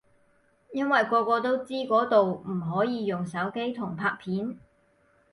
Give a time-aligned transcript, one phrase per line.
[0.71, 4.57] 因為個個都知嗰度唔可以用手機同拍片